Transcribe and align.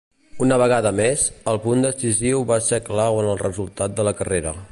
Una 0.43 0.55
vegada 0.61 0.91
més, 0.99 1.25
el 1.51 1.59
punt 1.67 1.85
decisiu 1.87 2.43
va 2.53 2.59
ser 2.71 2.81
clau 2.89 3.21
en 3.25 3.31
el 3.35 3.39
resultat 3.45 3.95
de 4.01 4.07
la 4.11 4.15
carrera. 4.23 4.57